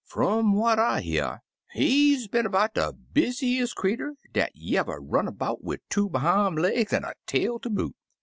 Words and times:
Fum 0.03 0.55
all 0.55 0.65
I 0.79 1.01
hear, 1.01 1.43
he's 1.73 2.27
e'en 2.33 2.49
'bout 2.49 2.73
de 2.73 2.91
busiest 2.91 3.75
creetur 3.75 4.15
dat 4.33 4.49
yever 4.55 4.97
run 4.99 5.31
'bout 5.31 5.63
wid 5.63 5.81
two 5.91 6.09
behime 6.09 6.55
legs 6.55 6.91
an' 6.91 7.03
a 7.03 7.13
tail 7.27 7.59
ter 7.59 7.69
boot. 7.69 7.95